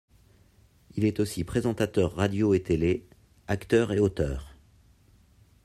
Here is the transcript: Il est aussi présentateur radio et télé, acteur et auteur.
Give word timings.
Il 0.95 1.05
est 1.05 1.19
aussi 1.19 1.43
présentateur 1.43 2.15
radio 2.15 2.55
et 2.55 2.63
télé, 2.63 3.05
acteur 3.45 3.91
et 3.91 3.99
auteur. 3.99 4.55